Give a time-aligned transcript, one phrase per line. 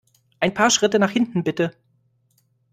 [0.39, 1.75] Ein paar Schritte nach hinten, bitte!